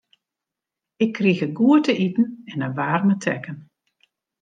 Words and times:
Ik 0.95 1.13
krige 1.13 1.49
goed 1.53 1.83
te 1.83 1.97
iten 1.97 2.41
en 2.45 2.61
in 2.61 2.73
waarme 2.73 3.17
tekken. 3.17 3.69